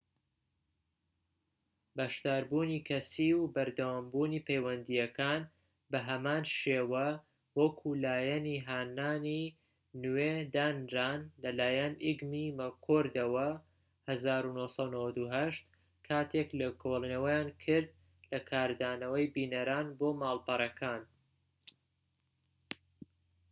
[1.97, 5.41] "بەشداربوونی کەسیی و بەردەوامبوونی پەیوەندیەکان
[5.91, 7.07] بە هەمان شێوە
[7.59, 9.43] وەکو لایەنی هانانی
[10.01, 13.49] نوێ دانران لەلایەن ئیگمی و مەککۆردەوە
[14.07, 15.53] ١٩٩٨
[16.07, 17.89] کاتێك لێکۆڵێنەوەیان کرد
[18.31, 21.01] لە کاردانەوەی بینەران بۆ ماڵپەڕەکان